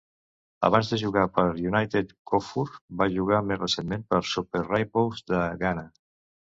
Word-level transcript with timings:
Abans 0.69 0.87
de 0.93 0.97
jugar 1.01 1.25
pel 1.35 1.51
United, 1.73 2.15
Kuffour 2.33 2.73
va 3.05 3.11
jugar 3.19 3.45
més 3.53 3.63
recentment 3.63 4.09
pels 4.13 4.35
Super 4.41 4.67
Rainbows 4.69 5.27
de 5.33 5.49
Ghana. 5.65 5.91